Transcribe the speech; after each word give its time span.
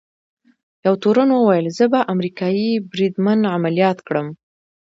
یوه 0.85 0.97
تورن 1.03 1.29
وویل: 1.33 1.65
زه 1.77 1.85
به 1.91 1.99
امریکايي 2.13 2.71
بریدمن 2.91 3.39
عملیات 3.55 3.99
کړم. 4.07 4.27